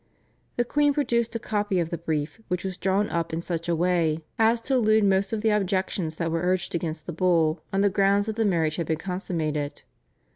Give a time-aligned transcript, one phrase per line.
[0.55, 3.75] The queen produced a copy of the brief, which was drawn up in such a
[3.75, 7.81] way as to elude most of the objections that were urged against the Bull on
[7.81, 9.83] the ground that the marriage had been consummated.